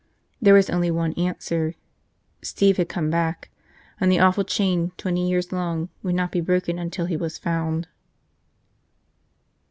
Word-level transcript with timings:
There 0.41 0.55
was 0.55 0.71
only 0.71 0.89
one 0.89 1.13
answer: 1.13 1.75
Steve 2.41 2.77
had 2.77 2.89
come 2.89 3.11
back. 3.11 3.51
And 3.99 4.11
the 4.11 4.17
awful 4.19 4.43
chain 4.43 4.93
twenty 4.97 5.29
years 5.29 5.51
long 5.51 5.89
would 6.01 6.15
not 6.15 6.31
be 6.31 6.41
broken 6.41 6.79
until 6.79 7.05
he 7.05 7.15
was 7.15 7.37
found. 7.37 7.87